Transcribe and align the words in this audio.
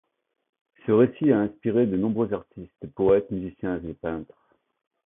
Ce 0.83 0.91
récit 0.91 1.31
a 1.31 1.41
inspiré 1.41 1.85
de 1.85 1.95
nombreux 1.95 2.33
artistes, 2.33 2.91
poètes, 2.95 3.29
musiciens 3.29 3.79
et 3.87 3.93
peintres. 3.93 4.55